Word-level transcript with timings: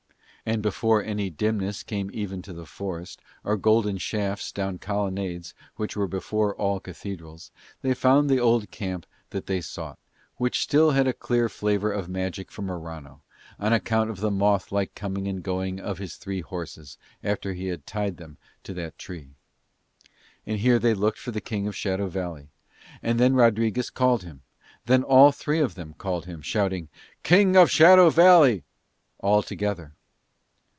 And 0.43 0.63
before 0.63 1.03
any 1.03 1.29
dimness 1.29 1.83
came 1.83 2.09
even 2.15 2.41
to 2.41 2.51
the 2.51 2.65
forest, 2.65 3.21
or 3.43 3.55
golden 3.55 3.99
shafts 3.99 4.51
down 4.51 4.79
colonnades 4.79 5.53
which 5.75 5.95
were 5.95 6.07
before 6.07 6.55
all 6.55 6.79
cathedrals, 6.79 7.51
they 7.83 7.93
found 7.93 8.27
the 8.27 8.39
old 8.39 8.71
camp 8.71 9.05
that 9.29 9.45
they 9.45 9.61
sought, 9.61 9.99
which 10.37 10.59
still 10.61 10.91
had 10.91 11.07
a 11.07 11.13
clear 11.13 11.47
flavour 11.47 11.91
of 11.91 12.09
magic 12.09 12.51
for 12.51 12.63
Morano 12.63 13.21
on 13.59 13.71
account 13.71 14.09
of 14.09 14.19
the 14.19 14.31
moth 14.31 14.71
like 14.71 14.95
coming 14.95 15.27
and 15.27 15.43
going 15.43 15.79
of 15.79 15.99
his 15.99 16.15
three 16.15 16.41
horses 16.41 16.97
after 17.23 17.53
he 17.53 17.67
had 17.67 17.85
tied 17.85 18.17
them 18.17 18.37
to 18.63 18.73
that 18.73 18.97
tree. 18.97 19.29
And 20.47 20.57
here 20.59 20.79
they 20.79 20.95
looked 20.95 21.19
for 21.19 21.29
the 21.29 21.39
King 21.39 21.67
of 21.67 21.75
Shadow 21.75 22.07
Valley; 22.07 22.49
and 23.03 23.19
then 23.19 23.35
Rodriguez 23.35 23.91
called 23.91 24.23
him; 24.23 24.41
and 24.41 24.41
then 24.87 25.03
all 25.03 25.31
three 25.31 25.59
of 25.59 25.75
them 25.75 25.93
called 25.93 26.25
him, 26.25 26.41
shouting 26.41 26.89
"King 27.21 27.55
of 27.55 27.69
Shadow 27.69 28.09
Valley" 28.09 28.63
all 29.19 29.43
together. 29.43 29.93